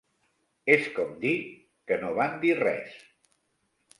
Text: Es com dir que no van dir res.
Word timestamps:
Es 0.75 0.85
com 0.95 1.11
dir 1.25 1.33
que 1.91 1.99
no 2.05 2.09
van 2.21 2.35
dir 2.45 2.57
res. 2.63 2.97